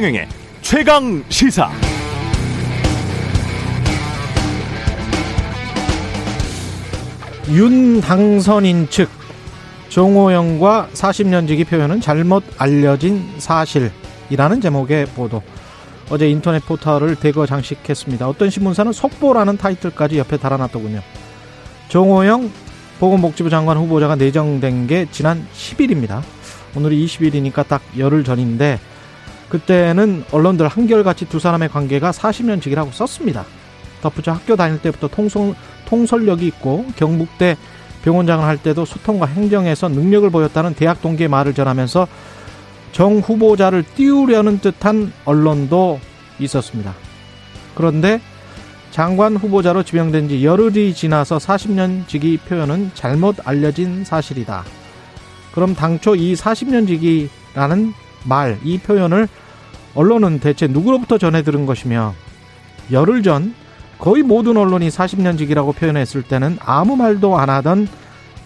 [0.00, 0.28] 최경영의
[0.62, 1.70] 최강 시사.
[7.50, 9.10] 윤 당선인 측
[9.90, 15.42] 정호영과 40년 지기 표현은 잘못 알려진 사실이라는 제목의 보도.
[16.08, 18.26] 어제 인터넷 포털을 대거 장식했습니다.
[18.26, 21.02] 어떤 신문사는 속보라는 타이틀까지 옆에 달아놨더군요.
[21.90, 22.50] 정호영
[23.00, 26.22] 보건복지부 장관 후보자가 내정된 게 지난 10일입니다.
[26.74, 28.78] 오늘이 20일이니까 딱 열흘 전인데
[29.50, 33.44] 그때는 언론들 한결같이 두 사람의 관계가 40년직이라고 썼습니다.
[34.00, 35.54] 덧붙여 학교 다닐 때부터 통솔,
[35.86, 37.56] 통솔력이 있고 경북대
[38.02, 42.08] 병원장을 할 때도 소통과 행정에서 능력을 보였다는 대학 동기의 말을 전하면서
[42.92, 46.00] 정 후보자를 띄우려는 듯한 언론도
[46.38, 46.94] 있었습니다.
[47.74, 48.20] 그런데
[48.90, 54.64] 장관 후보자로 지명된 지 열흘이 지나서 40년 지기 표현은 잘못 알려진 사실이다.
[55.52, 57.92] 그럼 당초 이 40년 지기라는
[58.24, 59.28] 말, 이 표현을
[59.94, 62.14] 언론은 대체 누구로부터 전해 들은 것이며
[62.92, 63.54] 열흘 전
[63.98, 67.88] 거의 모든 언론이 40년 지기라고 표현했을 때는 아무 말도 안 하던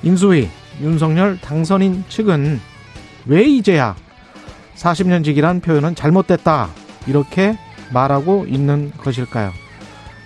[0.02, 0.48] 인수위
[0.80, 2.61] 윤석열 당선인 측은
[3.27, 3.95] 왜 이제야
[4.75, 6.70] 40년 지기란 표현은 잘못됐다
[7.06, 7.56] 이렇게
[7.92, 9.52] 말하고 있는 것일까요?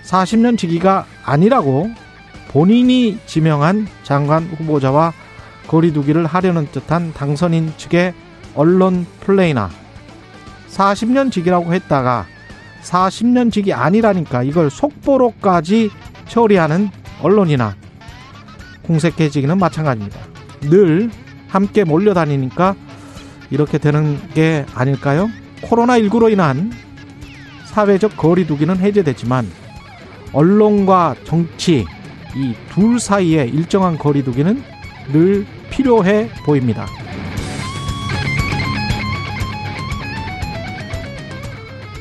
[0.05, 1.91] 40년 지기가 아니라고
[2.49, 5.13] 본인이 지명한 장관 후보자와
[5.67, 8.15] 거리두기를 하려는 듯한 당선인 측의
[8.59, 9.71] 언론 플레이나
[10.69, 12.27] 40년 직이라고 했다가
[12.83, 15.91] 40년 직이 아니라니까 이걸 속보로까지
[16.27, 16.91] 처리하는
[17.23, 17.77] 언론이나
[18.83, 20.19] 공색해지기는 마찬가지입니다.
[20.63, 21.09] 늘
[21.47, 22.75] 함께 몰려다니니까
[23.51, 25.31] 이렇게 되는 게 아닐까요?
[25.63, 26.73] 코로나19로 인한
[27.67, 29.49] 사회적 거리두기는 해제됐지만
[30.33, 31.87] 언론과 정치
[32.35, 34.63] 이 둘 사이에 일정한 거리두기는
[35.13, 36.87] 늘 필요해 보입니다.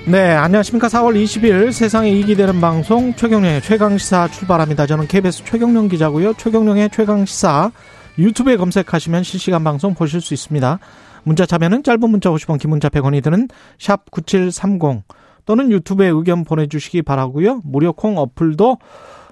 [0.10, 0.88] 네, 안녕하십니까.
[0.88, 4.86] 4월 20일 세상에 이익이 되는 방송 최경령의 최강시사 출발합니다.
[4.86, 6.36] 저는 KBS 최경령 기자고요.
[6.36, 7.72] 최경령의 최강시사
[8.18, 10.80] 유튜브에 검색하시면 실시간 방송 보실 수 있습니다.
[11.24, 15.04] 문자 참여는 짧은 문자 50원, 긴 문자 100원이 드는 샵 9730
[15.46, 17.60] 또는 유튜브에 의견 보내주시기 바라고요.
[17.66, 18.78] 무료 콩 어플도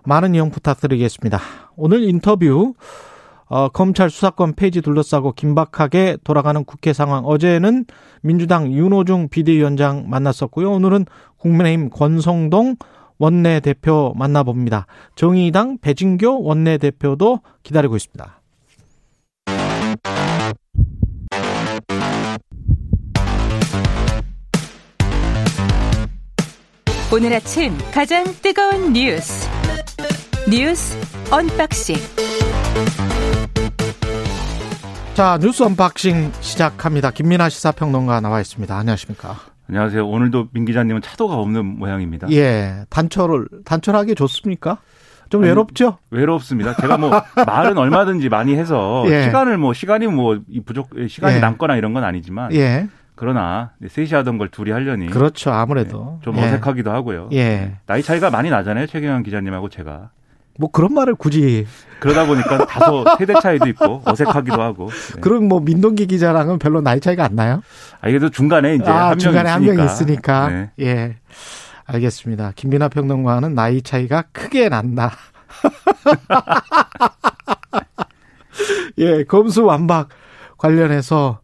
[0.03, 1.39] 많은 이용 부탁드리겠습니다.
[1.77, 2.73] 오늘 인터뷰
[3.47, 7.25] 어, 검찰 수사권 폐지 둘러싸고 긴박하게 돌아가는 국회 상황.
[7.25, 7.85] 어제는
[8.21, 10.71] 민주당 윤호중 비대위원장 만났었고요.
[10.71, 11.05] 오늘은
[11.37, 12.75] 국민의힘 권성동
[13.17, 14.87] 원내대표 만나봅니다.
[15.15, 18.41] 정의당 배진교 원내대표도 기다리고 있습니다.
[27.13, 29.47] 오늘 아침 가장 뜨거운 뉴스
[30.49, 30.97] 뉴스
[31.31, 31.95] 언박싱
[35.15, 37.09] 자 뉴스 언박싱 시작합니다.
[37.09, 38.77] 김민아 시사평론가 나와 있습니다.
[38.77, 39.37] 안녕하십니까?
[39.69, 40.05] 안녕하세요.
[40.05, 42.29] 오늘도 민 기자님은 차도가 없는 모양입니다.
[42.31, 44.79] 예, 단출 단출하게 좋습니까?
[45.29, 45.99] 좀 아니, 외롭죠?
[46.11, 46.75] 외롭습니다.
[46.75, 47.11] 제가 뭐
[47.47, 49.23] 말은 얼마든지 많이 해서 예.
[49.23, 51.39] 시간을 뭐 시간이 뭐 부족 시간이 예.
[51.39, 52.89] 남거나 이런 건 아니지만 예.
[53.15, 57.29] 그러나 셋이 하던 걸 둘이 하려니 그렇죠 아무래도 네, 좀 어색하기도 하고요.
[57.31, 57.77] 예.
[57.85, 60.09] 나이 차이가 많이 나잖아요 최경영 기자님하고 제가.
[60.57, 61.65] 뭐 그런 말을 굳이
[61.99, 64.89] 그러다 보니까 다소 세대 차이도 있고 어색하기도 하고.
[64.89, 65.21] 네.
[65.21, 67.61] 그럼 뭐 민동기 기자랑은 별로 나이 차이가 안 나요?
[68.01, 70.49] 아 이게 도 중간에 이제 아, 한 중간에 한 명이 있으니까.
[70.49, 70.71] 네.
[70.81, 71.15] 예.
[71.85, 72.53] 알겠습니다.
[72.55, 75.11] 김민아 평론가는 나이 차이가 크게 난다.
[78.97, 80.09] 예, 검수 완박
[80.57, 81.39] 관련해서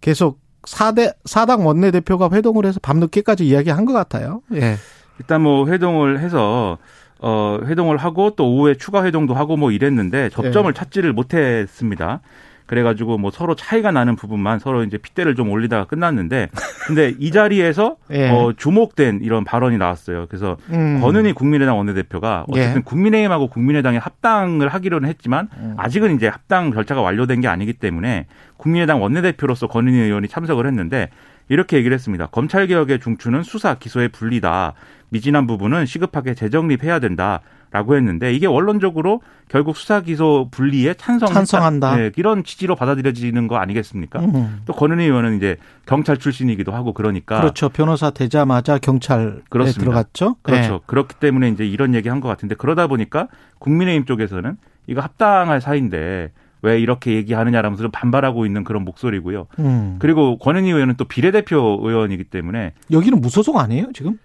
[0.00, 4.42] 계속 4대, 4당 원내대표가 회동을 해서 밤늦게까지 이야기한 것 같아요.
[4.54, 4.76] 예.
[5.18, 6.78] 일단 뭐 회동을 해서
[7.20, 10.78] 어, 회동을 하고 또 오후에 추가 회동도 하고 뭐 이랬는데 접점을 네.
[10.78, 12.20] 찾지를 못했습니다.
[12.66, 16.48] 그래가지고 뭐 서로 차이가 나는 부분만 서로 이제 핏대를 좀 올리다가 끝났는데
[16.86, 18.28] 근데 이 자리에서 예.
[18.28, 20.26] 어, 주목된 이런 발언이 나왔어요.
[20.28, 21.00] 그래서 음.
[21.00, 22.82] 권은희 국민의당 원내대표가 어쨌든 예.
[22.82, 25.74] 국민의힘하고 국민의당이 합당을 하기로는 했지만 음.
[25.76, 28.26] 아직은 이제 합당 절차가 완료된 게 아니기 때문에
[28.56, 31.08] 국민의당 원내대표로서 권은희 의원이 참석을 했는데
[31.48, 32.26] 이렇게 얘기를 했습니다.
[32.26, 34.74] 검찰 개혁의 중추는 수사 기소의 분리다.
[35.10, 37.40] 미진한 부분은 시급하게 재정립해야 된다.
[37.72, 43.56] 라고 했는데 이게 원론적으로 결국 수사 기소 분리에 찬성 찬성한다 네, 이런 취지로 받아들여지는 거
[43.56, 44.20] 아니겠습니까?
[44.20, 44.60] 음.
[44.66, 49.80] 또 권은희 의원은 이제 경찰 출신이기도 하고 그러니까 그렇죠 변호사 되자마자 경찰에 그렇습니다.
[49.80, 50.36] 들어갔죠.
[50.42, 50.72] 그렇죠.
[50.74, 50.78] 네.
[50.86, 53.26] 그렇기 때문에 이제 이런 얘기 한 것 같은데 그러다 보니까
[53.58, 54.56] 국민의힘 쪽에서는
[54.86, 56.30] 이거 합당할 사이인데
[56.62, 59.48] 왜 이렇게 얘기하느냐라면서 반발하고 있는 그런 목소리고요.
[59.58, 59.96] 음.
[59.98, 64.18] 그리고 권은희 의원은 또 비례대표 의원이기 때문에 여기는 무소속 아니에요 지금?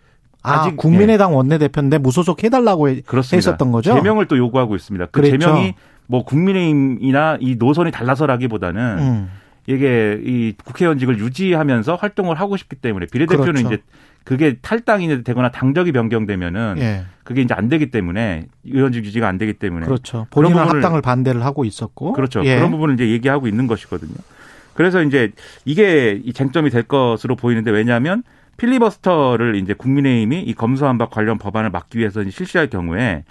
[0.43, 1.35] 아, 아직 국민의당 예.
[1.35, 3.35] 원내대표인데 무소속 해달라고 그렇습니다.
[3.37, 3.93] 했었던 거죠.
[3.93, 5.05] 제명을 또 요구하고 있습니다.
[5.11, 5.37] 그 그랬죠.
[5.39, 5.75] 제명이
[6.07, 9.29] 뭐 국민의힘이나 이 노선이 달라서라기보다는 음.
[9.67, 13.67] 이게 이 국회의원직을 유지하면서 활동을 하고 싶기 때문에 비례대표는 그렇죠.
[13.67, 13.83] 이제
[14.23, 17.03] 그게 탈당이 되거나 당적이 변경되면은 예.
[17.23, 20.27] 그게 이제 안 되기 때문에 의원직 유지가 안 되기 때문에 그렇죠.
[20.31, 22.13] 본인은 부분을- 합당을 반대를 하고 있었고.
[22.13, 22.43] 그렇죠.
[22.45, 22.55] 예.
[22.55, 24.15] 그런 부분을 이제 얘기하고 있는 것이거든요.
[24.73, 25.31] 그래서 이제
[25.65, 28.23] 이게 이 쟁점이 될 것으로 보이는데 왜냐하면
[28.61, 33.23] 필리버스터를 이제 국민의힘이 이 검수완박 관련 법안을 막기 위해서 실시할 경우에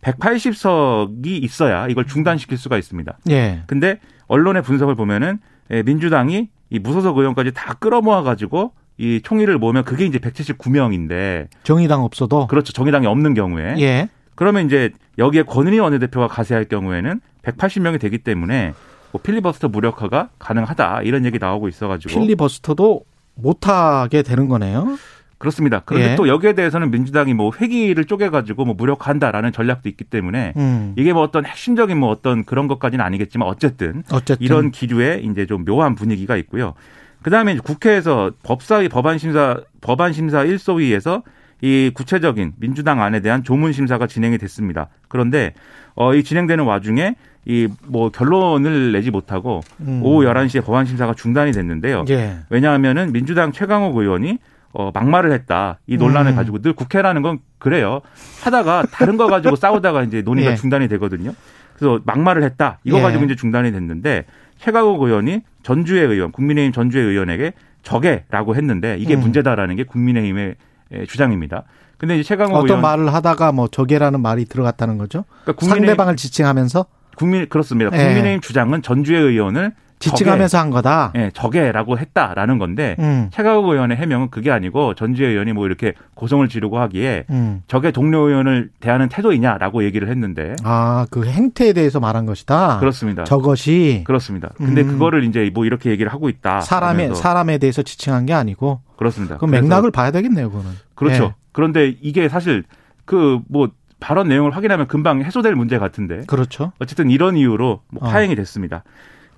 [0.00, 3.18] 180석이 있어야 이걸 중단시킬 수가 있습니다.
[3.30, 3.62] 예.
[3.66, 3.98] 근데
[4.28, 5.38] 언론의 분석을 보면은
[5.72, 12.04] 예, 민주당이 이 무소속 의원까지 다 끌어모아 가지고 이 총의를 모으면 그게 이제 179명인데 정의당
[12.04, 12.46] 없어도.
[12.46, 12.72] 그렇죠.
[12.72, 14.08] 정의당이 없는 경우에 예.
[14.36, 18.74] 그러면 이제 여기에 권은희 원내대표가 가세할 경우에는 180명이 되기 때문에
[19.10, 23.04] 뭐 필리버스터 무력화가 가능하다 이런 얘기 나오고 있어가지고 필리버스터도
[23.36, 24.98] 못하게 되는 거네요.
[25.38, 25.82] 그렇습니다.
[25.84, 26.16] 그런데 예.
[26.16, 30.94] 또 여기에 대해서는 민주당이 뭐 회기를 쪼개가지고 뭐 무력화한다라는 전략도 있기 때문에 음.
[30.96, 35.64] 이게 뭐 어떤 핵심적인 뭐 어떤 그런 것까지는 아니겠지만 어쨌든 어쨌든 이런 기류에 이제 좀
[35.64, 36.74] 묘한 분위기가 있고요.
[37.22, 41.22] 그 다음에 국회에서 법사위 법안심사 법안심사 1소위에서
[41.60, 44.88] 이 구체적인 민주당 안에 대한 조문 심사가 진행이 됐습니다.
[45.08, 45.52] 그런데
[45.94, 47.16] 어, 이 진행되는 와중에
[47.46, 50.00] 이 뭐 결론을 내지 못하고 음.
[50.02, 52.04] 오후 11시에 법안 심사가 중단이 됐는데요.
[52.10, 52.38] 예.
[52.50, 54.38] 왜냐하면은 민주당 최강욱 의원이
[54.72, 55.78] 어, 막말을 했다.
[55.86, 56.36] 이 논란을 음.
[56.36, 58.02] 가지고 늘 국회라는 건 그래요.
[58.42, 60.56] 하다가 다른 거 가지고 싸우다가 이제 논의가 예.
[60.56, 61.32] 중단이 되거든요.
[61.76, 62.78] 그래서 막말을 했다.
[62.84, 63.02] 이거 예.
[63.02, 64.24] 가지고 이제 중단이 됐는데
[64.58, 67.52] 최강욱 의원이 전주의 의원, 국민의힘 전주의 의원에게
[67.82, 69.20] 적애라고 했는데 이게 음.
[69.20, 70.56] 문제다라는 게 국민의힘의
[70.92, 71.64] 에, 주장입니다.
[71.96, 75.24] 근데 이제 최강욱 어떤 의원 말을 하다가 뭐 적이라는 말이 들어갔다는 거죠.
[75.42, 77.90] 그러니까 국민의힘, 상대방을 지칭하면서 국민 그렇습니다.
[77.92, 78.04] 예.
[78.04, 81.12] 국민의힘 주장은 전주의 의원을 지칭하면서 한 거다.
[81.16, 83.28] 예, 적애라고 했다라는 건데 음.
[83.32, 87.62] 최강욱 의원의 해명은 그게 아니고 전주의 의원이 뭐 이렇게 고성을 지르고 하기에 음.
[87.66, 92.78] 적의 동료 의원을 대하는 태도이냐라고 얘기를 했는데 아, 그 행태에 대해서 말한 것이다.
[92.78, 93.24] 그렇습니다.
[93.24, 94.50] 저것이 그렇습니다.
[94.58, 94.88] 근데 음.
[94.88, 96.60] 그거를 이제 뭐 이렇게 얘기를 하고 있다.
[96.60, 99.38] 하면서 사람에 대해서 지칭한 게 아니고 그렇습니다.
[99.38, 100.72] 그 그래서 맥락을 봐야 되겠네요, 그거는.
[100.94, 101.24] 그렇죠.
[101.24, 101.34] 예.
[101.52, 102.64] 그런데 이게 사실
[103.06, 103.70] 그뭐
[104.00, 106.72] 발언 내용을 확인하면 금방 해소될 문제 같은데 그렇죠.
[106.78, 108.10] 어쨌든 이런 이유로 뭐 어.
[108.10, 108.84] 파행이 됐습니다.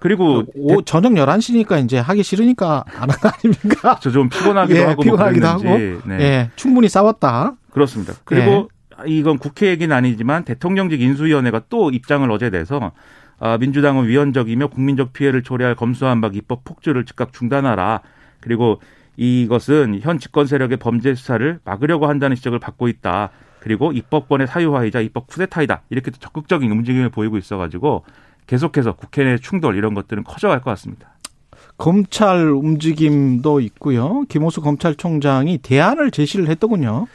[0.01, 3.99] 그리고 오, 저녁 11시니까 이제 하기 싫으니까 안 한 거 아닙니까?
[4.01, 6.09] 저 좀 피곤하기도 예, 하고 피곤하기도 뭐 그랬는지.
[6.09, 6.21] 네.
[6.21, 7.55] 예, 충분히 싸웠다.
[7.71, 8.13] 그렇습니다.
[8.25, 8.69] 그리고
[9.07, 12.93] 이건 국회 얘기는 아니지만 대통령직 인수위원회가 또 입장을 어제 내서
[13.41, 18.01] 아, 민주당은 위헌적이며 국민적 피해를 초래할 검수완박 입법 폭주를 즉각 중단하라.
[18.41, 18.81] 그리고
[19.17, 23.31] 이것은 현 집권 세력의 범죄 수사를 막으려고 한다는 지적을 받고 있다.
[23.69, 25.83] 그리고 입법권의 사유화이자 입법 쿠데타이다.
[25.91, 28.03] 이렇게 또 적극적인 움직임을 보이고 있어가지고
[28.47, 31.11] 계속해서 국회 내 충돌 이런 것들은 커져갈 것 같습니다.
[31.77, 34.23] 검찰 움직임도 있고요.
[34.31, 37.09] 김호수 검찰총장이 대안을 제시를 했더군요.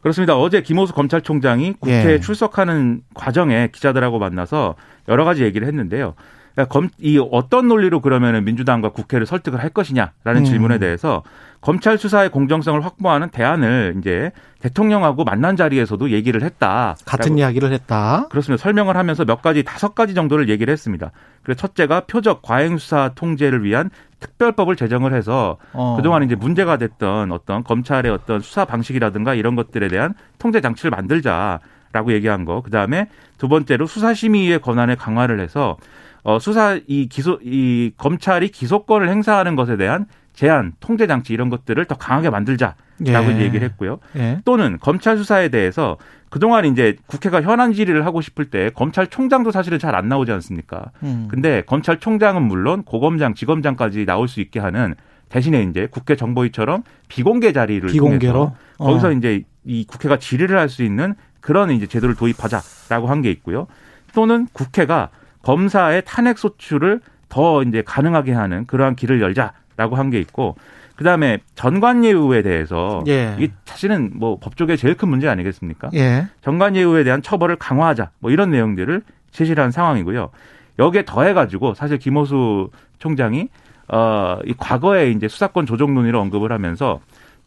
[0.00, 0.38] 그렇습니다.
[0.38, 2.20] 어제 김호수 검찰총장이 국회에 예.
[2.20, 4.76] 출석하는 과정에 기자들하고 만나서
[5.06, 6.14] 여러 가지 얘기를 했는데요.
[6.60, 10.44] 그러니까 검, 이 어떤 논리로 그러면은 민주당과 국회를 설득을 할 것이냐라는 음.
[10.44, 11.22] 질문에 대해서
[11.60, 16.96] 검찰 수사의 공정성을 확보하는 대안을 이제 대통령하고 만난 자리에서도 얘기를 했다.
[17.04, 18.28] 같은 이야기를 했다.
[18.30, 18.62] 그렇습니다.
[18.62, 21.10] 설명을 하면서 몇 가지 다섯 가지 정도를 얘기를 했습니다.
[21.42, 23.90] 그래서 첫째가 표적 과잉 수사 통제를 위한
[24.20, 25.96] 특별법을 제정을 해서 어.
[25.96, 31.60] 그동안 이제 문제가 됐던 어떤 검찰의 어떤 수사 방식이라든가 이런 것들에 대한 통제 장치를 만들자
[31.92, 32.62] 라고 얘기한 거.
[32.62, 35.76] 그 다음에 두 번째로 수사심의의 권한을 강화를 해서
[36.22, 41.84] 어 수사 이 기소 이 검찰이 기소권을 행사하는 것에 대한 제한, 통제 장치 이런 것들을
[41.86, 43.40] 더 강하게 만들자라고 예.
[43.40, 43.98] 얘기를 했고요.
[44.16, 44.40] 예.
[44.44, 45.96] 또는 검찰 수사에 대해서
[46.30, 50.92] 그동안 이제 국회가 현안 질의를 하고 싶을 때 검찰총장도 사실은 잘 안 나오지 않습니까?
[51.02, 51.26] 음.
[51.28, 54.94] 근데 검찰총장은 물론 고검장, 지검장까지 나올 수 있게 하는
[55.28, 58.86] 대신에 이제 국회 정보위처럼 비공개 자리를 비공개로 통해서 어.
[58.86, 63.66] 거기서 이제 이 국회가 질의를 할 수 있는 그런 이제 제도를 도입하자라고 한 게 있고요.
[64.14, 65.10] 또는 국회가
[65.42, 70.56] 검사의 탄핵 소추를 더 이제 가능하게 하는 그러한 길을 열자라고 한 게 있고
[70.96, 73.34] 그다음에 전관예우에 대해서 예.
[73.38, 75.88] 이게 사실은 뭐 법조계 제일 큰 문제 아니겠습니까?
[75.94, 76.26] 예.
[76.42, 80.30] 전관예우에 대한 처벌을 강화하자 뭐 이런 내용들을 제시를 한 상황이고요.
[80.78, 82.68] 여기에 더해가지고 사실 김호수
[82.98, 83.48] 총장이
[83.88, 87.00] 어이 과거에 이제 수사권 조정 논의를 언급을 하면서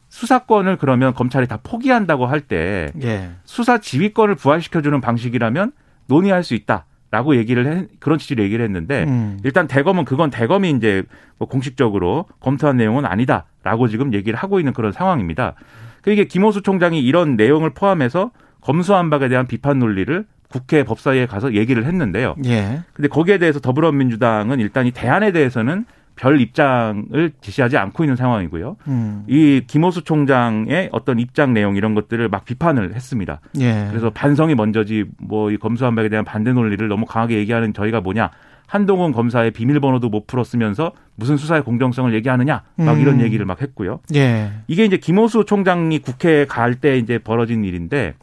[0.09, 3.31] 수사권을 그러면 검찰이 다 포기한다고 할때 예.
[3.45, 5.73] 수사 지휘권을 부활시켜주는 방식이라면
[6.07, 9.37] 논의할 수 있다 라고 얘기를 해, 그런 취지로 얘기를 했는데 음.
[9.43, 11.03] 일단 대검은 그건 대검이 이제
[11.37, 15.53] 뭐 공식적으로 검토한 내용은 아니다라고 지금 얘기를 하고 있는 그런 상황입니다.
[16.01, 21.85] 그 이게 김호수 총장이 이런 내용을 포함해서 검수완박에 대한 비판 논리를 국회 법사위에 가서 얘기를
[21.85, 22.33] 했는데요.
[22.45, 22.81] 예.
[22.93, 28.77] 근데 거기에 대해서 더불어민주당은 일단 이 대안에 대해서는 별 입장을 제시하지 않고 있는 상황이고요.
[28.87, 29.23] 음.
[29.27, 33.39] 이 김호수 총장의 어떤 입장 내용 이런 것들을 막 비판을 했습니다.
[33.59, 33.87] 예.
[33.89, 38.31] 그래서 반성이 먼저지 뭐 이 검수완박에 대한 반대 논리를 너무 강하게 얘기하는 저희가 뭐냐
[38.65, 43.21] 한동훈 검사의 비밀번호도 못 풀었으면서 무슨 수사의 공정성을 얘기하느냐 막 이런 음.
[43.21, 43.99] 얘기를 막 했고요.
[44.15, 44.51] 예.
[44.67, 48.13] 이게 이제 김호수 총장이 국회에 갈 때 이제 벌어진 일인데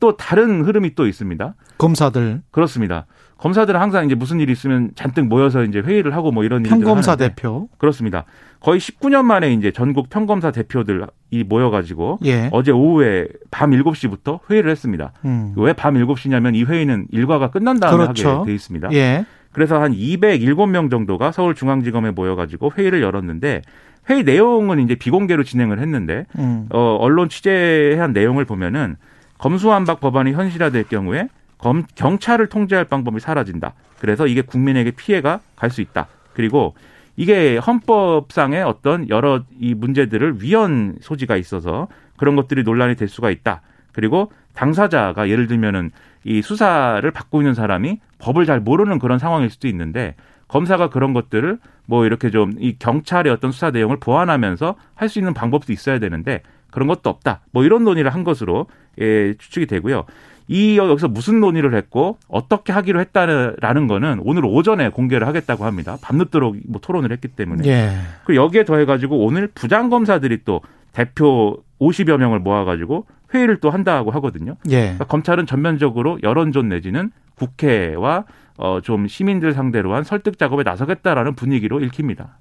[0.00, 1.54] 또 다른 흐름이 또 있습니다.
[1.78, 3.06] 검사들 그렇습니다.
[3.42, 7.16] 검사들은 항상 이제 무슨 일이 있으면 잔뜩 모여서 이제 회의를 하고 뭐 이런 일들 평검사
[7.16, 7.68] 대표.
[7.76, 8.24] 그렇습니다.
[8.60, 11.04] 거의 19년 만에 이제 전국 평검사 대표들이
[11.48, 12.48] 모여가지고 예.
[12.52, 15.12] 어제 오후에 밤 7시부터 회의를 했습니다.
[15.24, 15.54] 음.
[15.56, 18.28] 왜밤 7시냐면 이 회의는 일과가 끝난 다음에 그렇죠.
[18.28, 18.92] 하게 돼 있습니다.
[18.92, 19.24] 예.
[19.50, 23.62] 그래서 한 207명 정도가 서울중앙지검에 모여가지고 회의를 열었는데
[24.08, 26.68] 회의 내용은 이제 비공개로 진행을 했는데 음.
[26.70, 28.94] 어, 언론 취재한 내용을 보면은
[29.38, 31.26] 검수완박 법안이 현실화될 경우에
[31.62, 33.74] 검, 경찰을 통제할 방법이 사라진다.
[34.00, 36.08] 그래서 이게 국민에게 피해가 갈 수 있다.
[36.34, 36.74] 그리고
[37.16, 43.62] 이게 헌법상의 어떤 여러 이 문제들을 위헌 소지가 있어서 그런 것들이 논란이 될 수가 있다.
[43.92, 45.90] 그리고 당사자가 예를 들면은
[46.24, 50.14] 이 수사를 받고 있는 사람이 법을 잘 모르는 그런 상황일 수도 있는데
[50.48, 55.34] 검사가 그런 것들을 뭐 이렇게 좀 이 경찰의 어떤 수사 내용을 보완하면서 할 수 있는
[55.34, 57.40] 방법도 있어야 되는데 그런 것도 없다.
[57.52, 58.66] 뭐 이런 논의를 한 것으로
[59.00, 60.04] 예, 추측이 되고요.
[60.48, 65.96] 이 여기서 무슨 논의를 했고 어떻게 하기로 했다라는 거는 오늘 오전에 공개를 하겠다고 합니다.
[66.02, 67.68] 밤늦도록 뭐 토론을 했기 때문에.
[67.68, 67.92] 예.
[68.24, 70.60] 그리고 여기에 더해 가지고 오늘 부장 검사들이 또
[70.92, 74.56] 대표 50여 명을 모아 가지고 회의를 또 한다고 하거든요.
[74.68, 74.80] 예.
[74.82, 78.24] 그러니까 검찰은 전면적으로 여론전 내지는 국회와
[78.58, 82.36] 어, 좀 시민들 상대로 한 설득 작업에 나서겠다라는 분위기로 읽힙니다.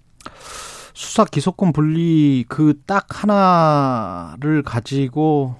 [0.94, 5.56] 수사 기소권 분리 그 딱 하나를 가지고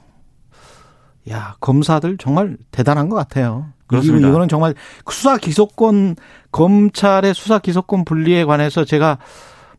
[1.30, 3.68] 야 검사들 정말 대단한 것 같아요.
[3.88, 4.28] 그렇습니다.
[4.30, 4.74] 이거는 정말
[5.10, 6.16] 수사 기소권
[6.52, 9.18] 검찰의 수사 기소권 분리에 관해서 제가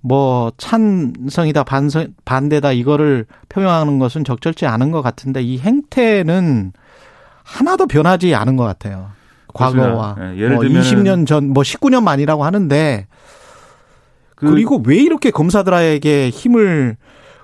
[0.01, 6.73] 뭐 찬성이다 반성 반대다 이거를 표명하는 것은 적절치 않은 것 같은데 이 행태는
[7.45, 9.11] 하나도 변하지 않은 것 같아요.
[9.55, 10.17] 과거와.
[10.21, 13.07] 예, 예를 뭐 들면은 20년 전 뭐 19년 만이라고 하는데
[14.35, 16.97] 그- 그리고 왜 이렇게 검사들에게 힘을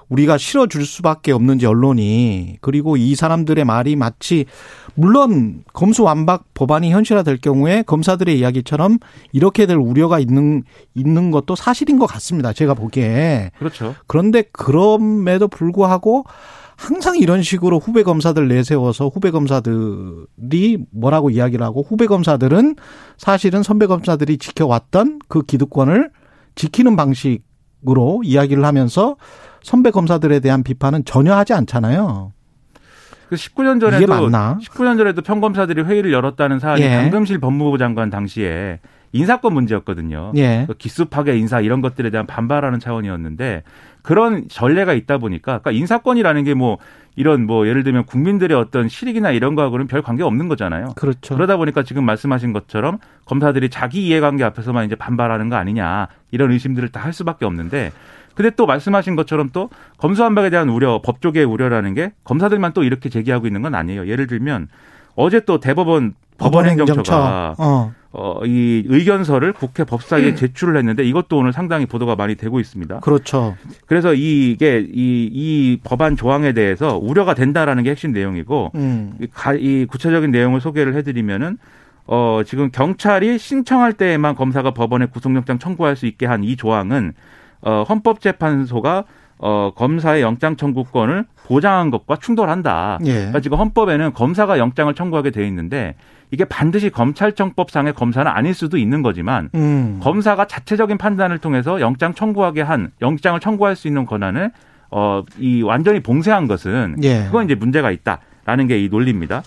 [0.09, 4.47] 우리가 실어줄 수밖에 없는지 언론이 그리고 이 사람들의 말이 마치
[4.95, 8.99] 물론 검수완박 법안이 현실화될 경우에 검사들의 이야기처럼
[9.33, 12.53] 이렇게 될 우려가 있는 있는 것도 사실인 것 같습니다.
[12.53, 13.95] 제가 보기에 그렇죠.
[14.07, 16.25] 그런데 그럼에도 불구하고
[16.79, 22.77] 항상 이런 식으로 후배 검사들 내세워서 후배 검사들이 뭐라고 이야기를 하고 후배 검사들은
[23.17, 26.11] 사실은 선배 검사들이 지켜왔던 그 기득권을
[26.55, 29.17] 지키는 방식으로 이야기를 하면서
[29.63, 32.33] 선배 검사들에 대한 비판은 전혀 하지 않잖아요.
[33.29, 34.59] 그 19년 이게 전에도 맞나?
[34.63, 36.89] 19년 전에도 평검사들이 회의를 열었다는 사안이 예.
[36.89, 38.81] 강금실 법무부 장관 당시에
[39.13, 40.33] 인사권 문제였거든요.
[40.37, 40.65] 예.
[40.67, 43.63] 그 기수 파괴 인사 이런 것들에 대한 반발하는 차원이었는데
[44.03, 46.79] 그런 전례가 있다 보니까 그러니까 인사권이라는 게 뭐
[47.17, 50.91] 이런 뭐 예를 들면 국민들의 어떤 실익이나 이런 거하고는 별 관계 없는 거잖아요.
[50.95, 51.35] 그렇죠.
[51.35, 56.91] 그러다 보니까 지금 말씀하신 것처럼 검사들이 자기 이해관계 앞에서만 이제 반발하는 거 아니냐 이런 의심들을
[56.91, 57.91] 다 할 수밖에 없는데
[58.37, 63.49] 근데 또 말씀하신 것처럼 또 검수완박에 대한 우려, 법조계의 우려라는 게 검사들만 또 이렇게 제기하고
[63.49, 64.07] 있는 건 아니에요.
[64.07, 64.69] 예를 들면
[65.17, 67.93] 어제 또 대법원 법원행정처가 어.
[68.11, 73.01] 어, 이 의견서를 국회 법사위에 제출을 했는데 이것도 오늘 상당히 보도가 많이 되고 있습니다.
[73.01, 73.55] 그렇죠.
[73.87, 79.19] 그래서 이게 이, 이 법안 조항에 대해서 우려가 된다라는 게 핵심 내용이고 음.
[79.59, 81.59] 이 구체적인 내용을 소개를 해드리면은
[82.07, 87.13] 어 지금 경찰이 신청할 때에만 검사가 법원에 구속영장 청구할 수 있게 한 이 조항은
[87.61, 89.05] 어 헌법재판소가
[89.41, 92.99] 어 검사의 영장 청구권을 보장한 것과 충돌한다.
[93.05, 93.13] 예.
[93.13, 95.95] 그러니까 지금 헌법에는 검사가 영장을 청구하게 돼 있는데
[96.31, 99.99] 이게 반드시 검찰청법상의 검사는 아닐 수도 있는 거지만 음.
[100.03, 104.51] 검사가 자체적인 판단을 통해서 영장 청구하게 한 영장을 청구할 수 있는 권한을
[104.91, 107.25] 어 이 완전히 봉쇄한 것은 예.
[107.27, 109.43] 그건 이제 문제가 있다라는 게 이 논리입니다.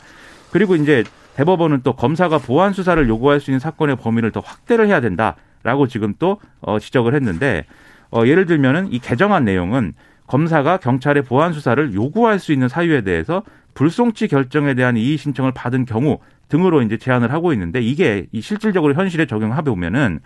[0.52, 1.04] 그리고 이제
[1.36, 6.14] 대법원은 또 검사가 보안 수사를 요구할 수 있는 사건의 범위를 더 확대를 해야 된다라고 지금
[6.20, 7.66] 또 어, 지적을 했는데
[8.12, 9.94] 어, 예를 들면은 이 개정안 내용은
[10.28, 15.86] 검사가 경찰의 보안 수사를 요구할 수 있는 사유에 대해서 불송치 결정에 대한 이의 신청을 받은
[15.86, 16.20] 경우
[16.52, 20.20] 등으로 이제 제안을 하고 있는데 이게 이 실질적으로 현실에 적용해 보면은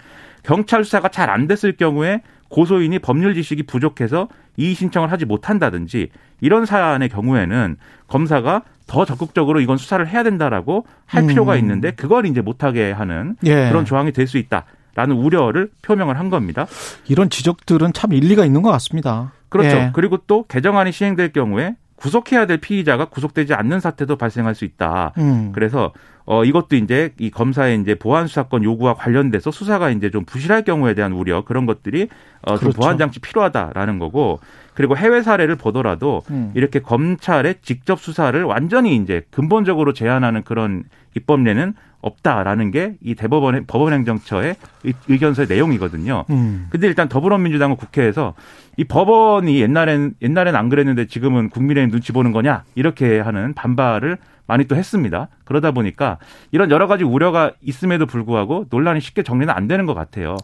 [0.43, 4.27] 경찰 수사가 잘 안 됐을 경우에 고소인이 법률 지식이 부족해서
[4.57, 6.09] 이의 신청을 하지 못한다든지
[6.41, 7.77] 이런 사안의 경우에는
[8.07, 11.27] 검사가 더 적극적으로 이건 수사를 해야 된다라고 할 음.
[11.27, 13.69] 필요가 있는데 그걸 이제 못하게 하는 예.
[13.69, 14.65] 그런 조항이 될 수 있다
[14.95, 16.67] 라는 우려를 표명을 한 겁니다.
[17.07, 19.33] 이런 지적들은 참 일리가 있는 것 같습니다.
[19.49, 19.75] 그렇죠.
[19.75, 19.91] 예.
[19.93, 25.13] 그리고 또 개정안이 시행될 경우에 구속해야 될 피의자가 구속되지 않는 사태도 발생할 수 있다.
[25.17, 25.51] 음.
[25.53, 25.93] 그래서
[26.25, 30.93] 어 이것도 이제 이 검사의 이제 보안 수사권 요구와 관련돼서 수사가 이제 좀 부실할 경우에
[30.95, 32.09] 대한 우려 그런 것들이
[32.41, 32.77] 어좀 그렇죠.
[32.79, 34.39] 보안 장치 필요하다라는 거고
[34.73, 36.51] 그리고 해외 사례를 보더라도 음.
[36.55, 40.83] 이렇게 검찰의 직접 수사를 완전히 이제 근본적으로 제한하는 그런
[41.15, 41.75] 입법례는
[42.05, 44.55] 없다라는 게 이 대법원 법원 행정처의
[45.09, 46.25] 의견서의 내용이거든요.
[46.29, 46.67] 음.
[46.69, 48.35] 근데 일단 더불어민주당은 국회에서
[48.77, 54.65] 이 법원이 옛날엔 옛날엔 안 그랬는데 지금은 국민의힘 눈치 보는 거냐 이렇게 하는 반발을 많이
[54.65, 55.29] 또 했습니다.
[55.43, 56.19] 그러다 보니까
[56.51, 60.37] 이런 여러 가지 우려가 있음에도 불구하고 논란이 쉽게 정리는 안 되는 것 같아요.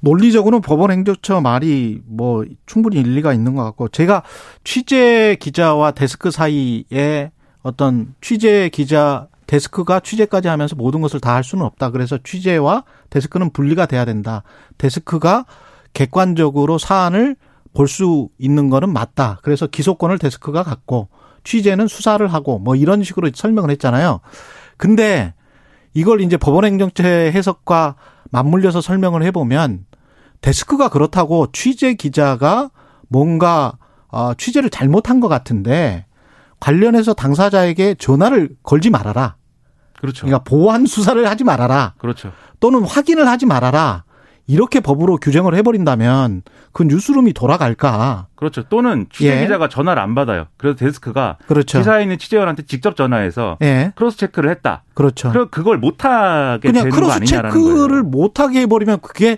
[0.00, 4.22] 논리적으로는 법원 행정처 말이 뭐 충분히 일리가 있는 것 같고 제가
[4.64, 7.30] 취재 기자와 데스크 사이에
[7.62, 11.90] 어떤 취재 기자 데스크가 취재까지 하면서 모든 것을 다 할 수는 없다.
[11.90, 14.42] 그래서 취재와 데스크는 분리가 돼야 된다.
[14.78, 15.46] 데스크가
[15.94, 17.34] 객관적으로 사안을
[17.74, 19.38] 볼 수 있는 거는 맞다.
[19.42, 21.08] 그래서 기소권을 데스크가 갖고
[21.44, 24.20] 취재는 수사를 하고 뭐 이런 식으로 설명을 했잖아요.
[24.76, 25.34] 근데
[25.94, 27.94] 이걸 이제 법원 행정처 해석과
[28.30, 29.86] 맞물려서 설명을 해보면
[30.40, 32.70] 데스크가 그렇다고 취재 기자가
[33.08, 33.78] 뭔가
[34.08, 36.04] 어, 취재를 잘못한 것 같은데
[36.60, 39.36] 관련해서 당사자에게 전화를 걸지 말아라.
[40.00, 40.26] 그렇죠.
[40.26, 41.94] 그러니까 보완 수사를 하지 말아라.
[41.98, 42.32] 그렇죠.
[42.60, 44.04] 또는 확인을 하지 말아라.
[44.50, 48.28] 이렇게 법으로 규정을 해버린다면 그 뉴스룸이 돌아갈까?
[48.34, 48.62] 그렇죠.
[48.70, 49.42] 또는 취재 예.
[49.42, 50.46] 기자가 전화를 안 받아요.
[50.56, 51.78] 그래서 데스크가 그렇죠.
[51.78, 54.84] 기사에 있는 취재원한테 직접 전화해서 예, cross check를 했다.
[54.94, 55.30] 그렇죠.
[55.32, 58.02] 그럼 그걸 못하게 되는 거 cross 아니냐라는 check를.
[58.04, 59.36] 못하게 해버리면 그게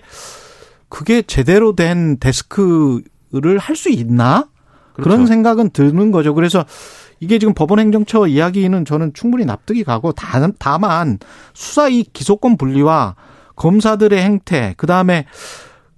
[0.87, 4.47] 그게 제대로 된 데스크를 할 수 있나?
[4.93, 5.09] 그렇죠.
[5.09, 6.33] 그런 생각은 드는 거죠.
[6.33, 6.65] 그래서
[7.21, 11.19] 이게 지금 법원 행정처 이야기는 저는 충분히 납득이 가고 다- 다만
[11.53, 13.15] 수사 이 기소권 분리와
[13.55, 15.25] 검사들의 행태 그다음에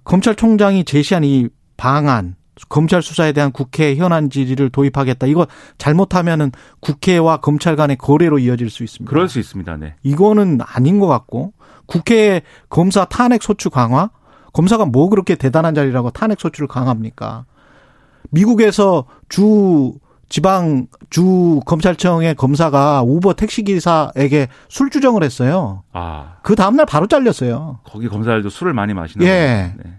[0.04, 2.36] 검찰총장이 제시한 이 방안
[2.68, 5.26] 검찰 수사에 대한 국회 현안 질의를 도입하겠다.
[5.26, 5.46] 이거
[5.78, 9.10] 잘못하면은 국회와 검찰 간의 거래로 이어질 수 있습니다.
[9.10, 9.76] 그럴 수 있습니다.
[9.78, 9.94] 네.
[10.02, 11.52] 이거는 아닌 것 같고
[11.86, 14.10] 국회 검사 탄핵 소추 강화
[14.52, 17.46] 검사가 뭐 그렇게 대단한 자리라고 탄핵 소추를 강합니까?
[18.30, 19.94] 미국에서 주
[20.34, 25.84] 지방 주 검찰청의 검사가 우버 택시 기사에게 술 주정을 했어요.
[25.92, 27.78] 아 그 다음 날 바로 잘렸어요.
[27.84, 29.72] 거기 검사들도 술을 많이 마시는 예.
[29.76, 29.92] 네.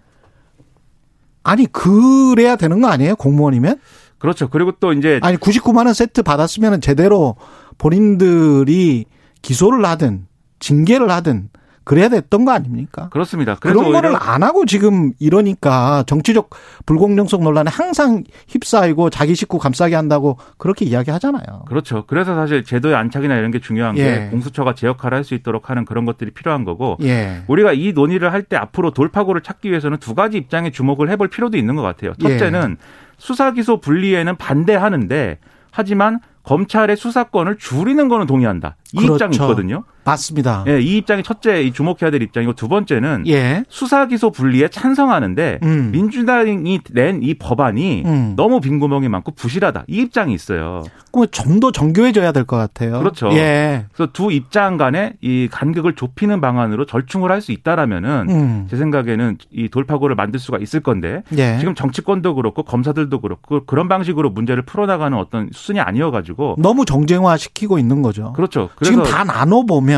[1.44, 3.16] 아니 그래야 되는 거 아니에요?
[3.16, 3.80] 공무원이면?
[4.18, 4.50] 그렇죠.
[4.50, 7.38] 그리고 또 이제 아니 99만 원 세트 받았으면 제대로
[7.78, 9.06] 본인들이
[9.42, 10.28] 기소를 하든
[10.60, 11.50] 징계를 하든
[11.86, 13.10] 그래야 됐던 거 아닙니까?
[13.10, 13.56] 그렇습니다.
[13.56, 16.50] 그런 거를 안 하고 지금 이러니까 정치적
[16.88, 21.66] 불공정성 논란에 항상 휩싸이고 자기 식구 감싸게 한다고 그렇게 이야기하잖아요.
[21.68, 22.04] 그렇죠.
[22.08, 24.04] 그래서 사실 제도의 안착이나 이런 게 중요한 예.
[24.04, 27.44] 게 공수처가 제 역할을 할 수 있도록 하는 그런 것들이 필요한 거고 예.
[27.48, 31.58] 우리가 이 논의를 할 때 앞으로 돌파구를 찾기 위해서는 두 가지 입장에 주목을 해볼 필요도
[31.58, 32.14] 있는 것 같아요.
[32.24, 32.30] 예.
[32.38, 32.78] 첫째는
[33.18, 35.40] 수사 기소 분리에는 반대하는데
[35.72, 38.76] 하지만 검찰의 수사권을 줄이는 거는 동의한다.
[38.94, 39.14] 이 그렇죠.
[39.16, 39.84] 입장이 있거든요.
[40.06, 40.64] 맞습니다.
[40.68, 43.64] 예, 이 입장이 첫째 이 주목해야 될 입장이고 두 번째는 예.
[43.70, 45.90] 수사 기소 분리에 찬성하는데 음.
[45.92, 48.34] 민주당이 낸 이 법안이 음.
[48.36, 49.86] 너무 빈구멍이 많고 부실하다.
[49.88, 50.84] 이 입장이 있어요.
[51.32, 53.00] 좀더 정교해져야 될 것 같아요.
[53.00, 53.32] 그렇죠.
[53.32, 53.86] 예.
[53.94, 58.68] 그래서 두 입장 간에 이 간격을 좁히는 방안으로 절충을 할 수 있다라면은 음.
[58.70, 61.58] 제 생각에는 이 돌파구를 만들 수가 있을 건데 예.
[61.60, 67.78] 지금 정치권도 그렇고 검사들도 그렇고 그런 방식으로 문제를 풀어나가는 어떤 수순이 아니어가지고 너무 정쟁화 시키고
[67.80, 68.34] 있는 거죠.
[68.34, 68.70] 그렇죠.
[68.84, 69.95] 지금 다 나눠 보면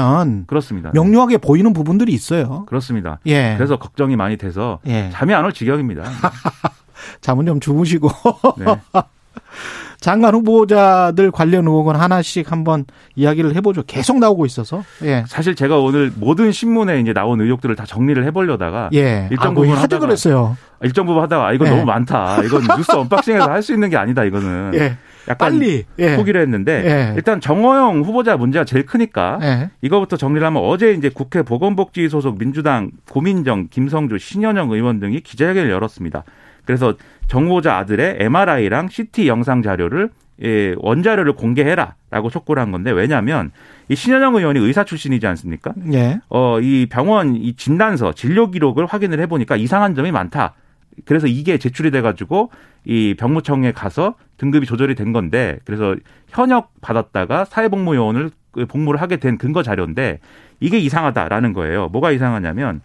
[0.47, 0.91] 그렇습니다.
[0.93, 2.65] 명료하게 보이는 부분들이 있어요.
[2.67, 3.19] 그렇습니다.
[3.25, 3.53] 예.
[3.57, 5.09] 그래서 걱정이 많이 돼서 예.
[5.11, 6.03] 잠이 안 올 지경입니다.
[7.21, 8.09] 잠은 좀 주무시고
[8.57, 8.65] 네.
[9.99, 13.83] 장관 후보자들 관련 의혹은 하나씩 한번 이야기를 해보죠.
[13.87, 14.83] 계속 나오고 있어서.
[15.03, 15.23] 예.
[15.27, 19.27] 사실 제가 오늘 모든 신문에 이제 나온 의혹들을 다 정리를 해보려다가 예.
[19.31, 20.55] 일정 아, 뭐 부분 하다가- 그랬어요.
[20.83, 21.69] 일정 부분 하다가 아, 이거 예.
[21.71, 22.43] 너무 많다.
[22.43, 24.23] 이건 뉴스 언박싱에서 할 수 있는 게 아니다.
[24.23, 24.97] 이거는 예.
[25.27, 25.83] 약간 빨리.
[25.99, 26.15] 예.
[26.15, 27.13] 포기를 했는데 예.
[27.15, 29.69] 일단 정호영 후보자 문제가 제일 크니까 예.
[29.81, 35.69] 이거부터 정리를 하면 어제 이제 국회 보건복지 소속 민주당 고민정, 김성주, 신현영 의원 등이 기자회견을
[35.69, 36.23] 열었습니다.
[36.65, 36.93] 그래서
[37.27, 40.09] 정 후보자 아들의 MRI랑 CT 영상 자료를
[40.43, 43.51] 예, 원자료를 공개해라라고 촉구를 한 건데 왜냐하면
[43.89, 45.73] 이 신현영 의원이 의사 출신이지 않습니까?
[45.93, 46.19] 예.
[46.29, 50.53] 어, 이 병원 이 진단서 진료 기록을 확인을 해보니까 이상한 점이 많다.
[51.07, 52.51] 그래서 이게 제출이 돼가지고
[52.85, 55.95] 이 병무청에 가서 등급이 조절이 된 건데 그래서
[56.27, 60.19] 현역 받았다가 사회복무요원을 그 복무를 하게 된 근거 자료인데
[60.59, 61.87] 이게 이상하다라는 거예요.
[61.89, 62.81] 뭐가 이상하냐면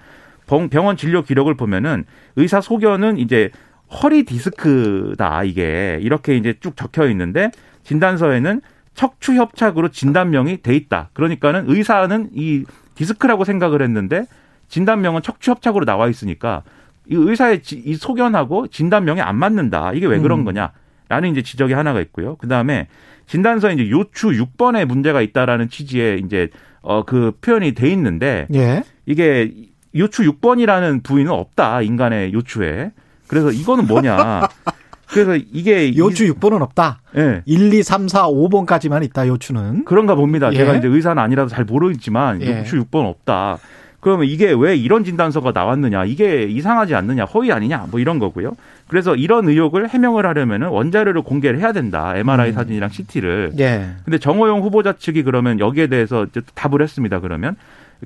[0.47, 2.05] 병- 병원 진료 기록을 보면은
[2.37, 3.51] 의사 소견은 이제
[3.91, 7.51] 허리 디스크다 이게 이렇게 이제 쭉 적혀 있는데
[7.83, 8.61] 진단서에는
[8.95, 11.11] 척추 협착으로 진단명이 돼 있다.
[11.13, 14.27] 그러니까는 의사는 이 디스크라고 생각을 했는데
[14.69, 16.63] 진단명은 척추 협착으로 나와 있으니까
[17.09, 19.93] 이 의사의 지- 이 소견하고 진단명이 안 맞는다.
[19.95, 20.45] 이게 왜 그런 음.
[20.45, 22.37] 거냐라는 이제 지적이 하나가 있고요.
[22.37, 22.89] 그 다음에
[23.27, 26.49] 진단서에 이제 요추 6번에 문제가 있다라는 취지의 이제
[26.83, 28.83] 어 그 표현이 돼 있는데 예.
[29.07, 29.53] 이게
[29.97, 32.93] 요추 6번이라는 부위는 없다 인간의 요추에.
[33.29, 34.49] 그래서 이거는 뭐냐?
[35.09, 37.01] 그래서 이게 요추 6번은 없다.
[37.17, 37.43] 예.
[37.45, 39.29] 1, 2, 3, 4, 5번까지만 있다.
[39.29, 39.85] 요추는.
[39.85, 40.51] 그런가 봅니다.
[40.53, 40.57] 예.
[40.57, 42.61] 제가 이제 의사는 아니라서 잘 모르겠지만 예.
[42.61, 43.59] 요추 6번 없다.
[44.03, 46.07] 그러면 이게 왜 이런 진단서가 나왔느냐?
[46.07, 47.25] 이게 이상하지 않느냐?
[47.25, 47.87] 허위 아니냐?
[47.89, 48.57] 뭐 이런 거고요.
[48.89, 52.13] 그래서 이런 의혹을 해명을 하려면은 원자료를 공개를 해야 된다.
[52.17, 52.53] MRI 음.
[52.53, 53.53] 사진이랑 CT를.
[53.61, 53.91] 예.
[54.05, 57.21] 근데 정호영 후보자 측이 그러면 여기에 대해서 답을 했습니다.
[57.21, 57.55] 그러면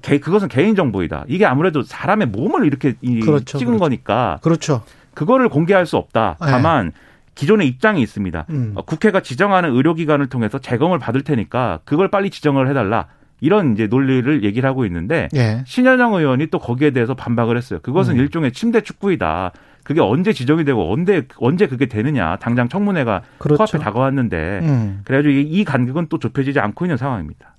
[0.02, 1.24] 개, 그것은 개인 정보이다.
[1.28, 3.78] 이게 아무래도 사람의 몸을 이렇게 그렇죠, 찍은 그렇죠.
[3.78, 4.38] 거니까.
[4.42, 4.82] 그렇죠.
[5.14, 6.36] 그거를 공개할 수 없다.
[6.42, 6.46] 네.
[6.46, 6.92] 다만
[7.36, 8.44] 기존의 입장이 있습니다.
[8.50, 8.72] 음.
[8.74, 13.06] 어, 국회가 지정하는 의료기관을 통해서 재검을 받을 테니까 그걸 빨리 지정을 해달라.
[13.40, 15.62] 이런 이제 논리를 얘기를 하고 있는데 예.
[15.66, 17.80] 신현영 의원이 또 거기에 대해서 반박을 했어요.
[17.82, 18.18] 그것은 음.
[18.20, 19.52] 일종의 침대 축구이다.
[19.84, 22.36] 그게 언제 지정이 되고 언제 언제 그게 되느냐.
[22.36, 23.58] 당장 청문회가 그렇죠.
[23.58, 25.00] 코앞에 다가왔는데 음.
[25.04, 27.54] 그래가지고 이 간격은 또 좁혀지지 않고 있는 상황입니다.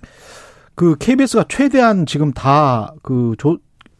[0.74, 3.34] 그 KBS가 최대한 지금 다그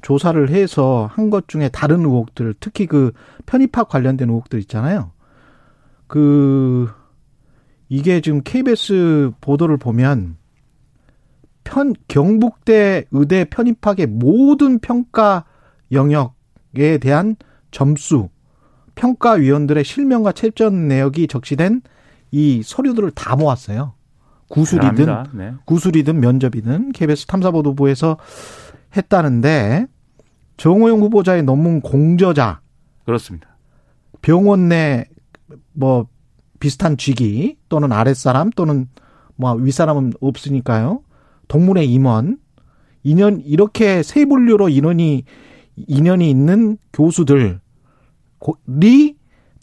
[0.02, 3.12] 조사를 해서 한 것 중에 다른 의혹들, 특히 그
[3.46, 5.10] 편입학 관련된 의혹들 있잖아요.
[6.06, 6.88] 그
[7.88, 10.36] 이게 지금 KBS 보도를 보면
[11.68, 15.44] 편 경북대 의대 편입학의 모든 평가
[15.92, 17.36] 영역에 대한
[17.70, 18.30] 점수,
[18.94, 21.82] 평가 위원들의 실명과 채점 내역이 적시된
[22.30, 23.94] 이 서류들을 다 모았어요.
[24.48, 25.52] 구술이든 네.
[25.66, 28.16] 구술이든 면접이든 KBS 탐사보도부에서
[28.96, 29.86] 했다는데
[30.56, 32.60] 정호영 후보자의 논문 공저자
[33.04, 33.58] 그렇습니다.
[34.22, 35.06] 병원 내
[35.72, 36.06] 뭐
[36.60, 38.88] 비슷한 직위 또는 아랫사람 또는
[39.36, 41.02] 뭐 윗사람은 없으니까요.
[41.48, 42.38] 동문의 임원
[43.02, 45.24] 인연 이렇게 세 분류로 인원이
[45.76, 47.56] 인연이 있는 교수들이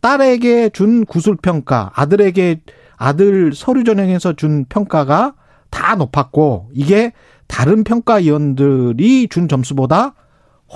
[0.02, 2.62] 딸에게 준 구술 평가, 아들에게
[2.96, 5.36] 아들 서류 전형에서 준 평가가
[5.70, 7.12] 다 높았고 이게
[7.48, 10.14] 다른 평가위원들이 준 점수보다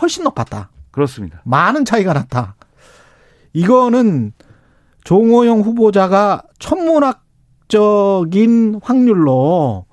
[0.01, 0.71] 훨씬 높았다.
[0.91, 1.41] 그렇습니다.
[1.45, 2.55] 많은 차이가 났다.
[3.53, 4.33] 이거는
[5.03, 9.85] 종호영 후보자가 천문학적인 확률로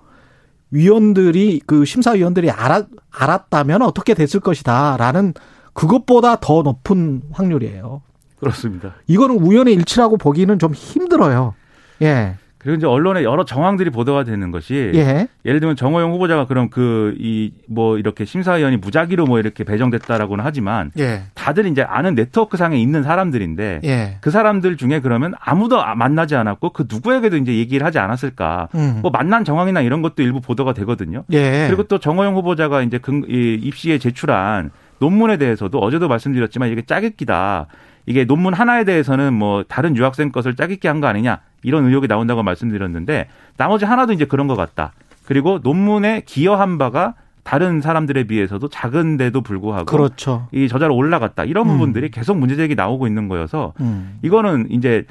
[0.71, 5.35] 위원들이 그 심사위원들이 알았, 알았다면 어떻게 됐을 것이다라는
[5.73, 8.03] 그것보다 더 높은 확률이에요.
[8.39, 8.95] 그렇습니다.
[9.07, 11.55] 이거는 우연의 일치라고 보기는 좀 힘들어요.
[12.03, 12.37] 예.
[12.67, 15.29] 그리고 이제 언론에 여러 정황들이 보도가 되는 것이 예.
[15.45, 20.91] 예를 들면 정호영 후보자가 그럼 그 이 뭐 이렇게 심사위원이 무작위로 뭐 이렇게 배정됐다라고는 하지만
[20.99, 21.23] 예.
[21.35, 24.19] 다들 이제 아는 네트워크 상에 있는 사람들인데 예.
[24.21, 28.99] 그 사람들 중에 그러면 아무도 만나지 않았고 그 누구에게도 이제 얘기를 하지 않았을까 음.
[29.03, 31.23] 뭐 만난 정황이나 이런 것도 일부 보도가 되거든요.
[31.33, 31.67] 예.
[31.69, 32.99] 그리고 또 정호영 후보자가 이제
[33.29, 37.67] 입시에 제출한 논문에 대해서도 어제도 말씀드렸지만 이게 짜깁기다.
[38.07, 42.43] 이게 논문 하나에 대해서는 뭐 다른 유학생 것을 짜깁기 한 거 아니냐 이런 의혹이 나온다고
[42.43, 44.93] 말씀드렸는데 나머지 하나도 이제 그런 것 같다.
[45.25, 50.49] 그리고 논문에 기여한 바가 다른 사람들에 비해서도 작은데도 불구하고 그렇죠.
[50.53, 51.75] 이 저자로 올라갔다 이런 음.
[51.75, 54.19] 부분들이 계속 문제 제기 나오고 있는 거여서 음.
[54.23, 55.05] 이거는 이제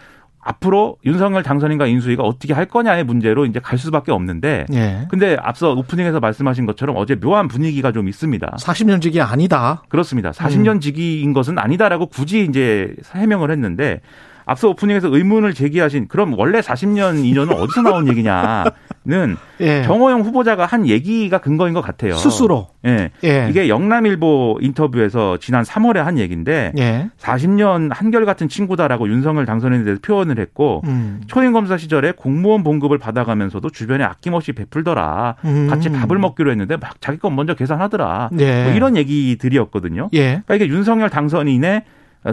[0.46, 4.68] 앞으로 윤석열 당선인과 인수위가 어떻게 할 거냐의 문제로 이제 갈 수밖에 없는데.
[4.74, 5.08] 예.
[5.10, 8.56] 근데 앞서 오프닝에서 말씀하신 것처럼 어제 묘한 분위기가 좀 있습니다.
[8.60, 9.82] 40년 지기 아니다.
[9.90, 10.30] 그렇습니다.
[10.30, 14.02] 40년 지기인 것은 아니다라고 굳이 이제 해명을 했는데
[14.46, 19.84] 앞서 오프닝에서 의문을 제기하신 그럼 원래 40년 인연은 어디서 나온 얘기냐는 예.
[19.84, 22.14] 정호영 후보자가 한 얘기가 근거인 것 같아요.
[22.16, 22.68] 스스로.
[22.86, 23.10] 예.
[23.24, 23.48] 예.
[23.50, 27.10] 이게 영남일보 인터뷰에서 지난 3월에 한 얘기인데 예.
[27.18, 31.22] 40년 한결같은 친구다라고 윤석열 당선인에 대해서 표현을 했고 음.
[31.28, 35.36] 초임 검사 시절에 공무원 봉급을 받아가면서도 주변에 아낌없이 베풀더라.
[35.46, 35.68] 음.
[35.70, 38.30] 같이 밥을 먹기로 했는데 막 자기 건 먼저 계산하더라.
[38.40, 38.64] 예.
[38.66, 40.10] 뭐 이런 얘기들이었거든요.
[40.14, 40.42] 예.
[40.46, 41.84] 그러니까 이게 윤석열 당선인의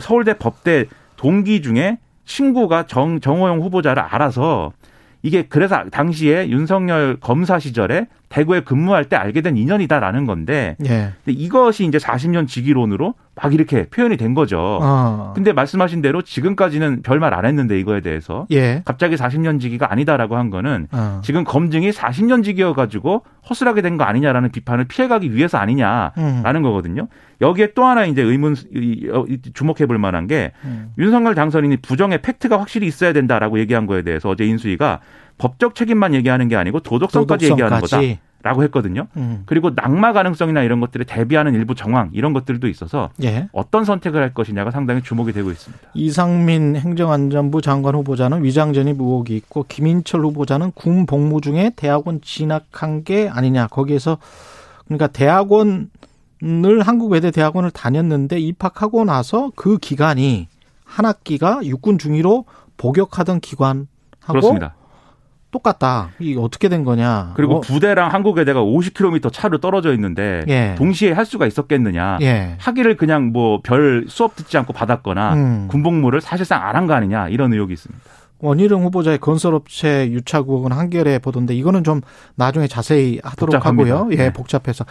[0.01, 0.87] 서울대 법대
[1.23, 4.73] 동기 중에 친구가 정, 정호영 후보자를 알아서
[5.23, 11.13] 이게 그래서 당시에 윤석열 검사 시절에 대구에 근무할 때 알게 된 인연이다라는 건데 예.
[11.27, 14.59] 이것이 이제 40년 직위론으로 막 이렇게 표현이 된 거죠.
[14.83, 15.33] 어.
[15.35, 18.83] 근데 말씀하신 대로 지금까지는 별말 안 했는데 이거에 대해서 예.
[18.87, 21.21] 갑자기 40년 직위가 아니다라고 한 거는 어.
[21.23, 26.63] 지금 검증이 40년 직위여 가지고 허술하게 된 거 아니냐라는 비판을 피해가기 위해서 아니냐라는 음.
[26.63, 27.09] 거거든요.
[27.43, 28.55] 여기에 또 하나 이제 의문
[29.13, 30.93] 어, 주목해 볼 만한 게 음.
[30.97, 35.01] 윤석열 당선인이 부정의 팩트가 확실히 있어야 된다라고 얘기한 거에 대해서 어제 인수위가
[35.39, 37.53] 법적 책임만 얘기하는 게 아니고 도덕성까지, 도덕성까지.
[37.53, 38.23] 얘기하는 거다.
[38.45, 39.07] 라고 했거든요.
[39.17, 39.45] 음.
[39.47, 43.49] 그리고 낙마 가능성이나 이런 것들을 대비하는 일부 정황 이런 것들도 있어서 예.
[43.53, 45.91] 어떤 선택을 할 것이냐가 상당히 주목이 되고 있습니다.
[45.95, 53.29] 이상민 행정안전부 장관 후보자는 위장전입 의혹이 있고 김인철 후보자는 군 복무 중에 대학원 진학한 게
[53.29, 53.69] 아니냐.
[53.69, 54.19] 거기에서
[54.87, 55.87] 그러니까 대학원을
[56.83, 60.49] 한국외대 대학원을 다녔는데 입학하고 나서 그 기간이
[60.85, 62.45] 한 학기가 육군 중위로
[62.77, 63.87] 복역하던 기관하고
[64.27, 64.75] 그렇습니다.
[65.53, 66.11] 똑같다.
[66.19, 67.35] 이게 어떻게 된 거냐.
[67.37, 70.75] 그리고 어, 부대랑 한국외대가 50km 차로 떨어져 있는데 예.
[70.77, 72.19] 동시에 할 수가 있었겠느냐.
[72.23, 72.57] 예.
[72.59, 75.69] 학위를 그냥 뭐 별 수업 듣지 않고 받았거나 음.
[75.71, 78.03] 군복무를 사실상 안 한 거 아니냐 이런 의혹이 있습니다.
[78.41, 82.01] 원희룡 후보자의 건설업체 유착국은 한겨레 보던데 이거는 좀
[82.35, 83.97] 나중에 자세히 하도록 복잡합니다.
[83.99, 84.13] 하고요.
[84.15, 84.33] 예, 네.
[84.33, 84.85] 복잡해서.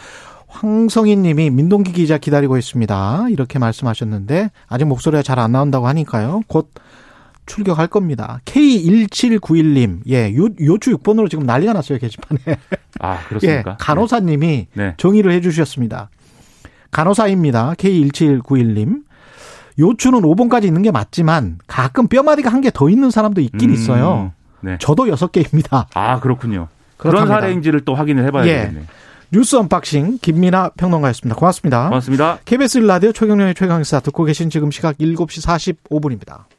[0.47, 3.25] 황성희 님이 민동기 기자 기다리고 있습니다.
[3.29, 6.41] 이렇게 말씀하셨는데 아직 목소리가 잘 안 나온다고 하니까요.
[6.47, 6.69] 곧
[7.45, 8.39] 출격할 겁니다.
[8.45, 9.99] K1791님.
[10.09, 12.39] 예, 요, 요추 6번으로 지금 난리가 났어요, 게시판에.
[12.99, 13.77] 아 예, 그렇습니까?
[13.79, 14.93] 간호사 님이 네.
[14.97, 16.09] 정의를 해 주셨습니다.
[16.91, 17.73] 간호사입니다.
[17.75, 19.03] K1791님.
[19.79, 24.33] 요추는 5번까지 있는 게 맞지만 가끔 뼈마디가 한 개 더 있는 사람도 있긴 음, 있어요.
[24.61, 24.77] 네.
[24.79, 25.85] 저도 6개입니다.
[25.93, 26.67] 아 그렇군요.
[26.97, 27.27] 그런.
[27.27, 28.59] 사례인지를 또 확인을 해봐야 예.
[28.59, 28.83] 되겠네요.
[29.31, 31.39] 뉴스 언박싱 김민아 평론가였습니다.
[31.39, 31.85] 고맙습니다.
[31.87, 32.39] 고맙습니다.
[32.43, 35.47] KBS 라디오 최경영의 최강시사 듣고 계신 지금 시각 7시
[35.89, 36.43] 45분입니다.